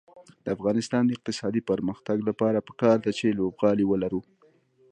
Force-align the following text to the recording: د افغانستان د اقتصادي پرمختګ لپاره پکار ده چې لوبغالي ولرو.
د 0.43 0.45
افغانستان 0.57 1.03
د 1.05 1.11
اقتصادي 1.17 1.61
پرمختګ 1.69 2.17
لپاره 2.29 2.65
پکار 2.69 2.97
ده 3.05 3.11
چې 3.19 3.35
لوبغالي 3.39 3.85
ولرو. 3.87 4.21